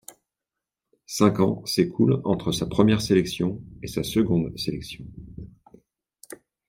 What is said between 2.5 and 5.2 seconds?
sa première sélection et sa seconde sélection.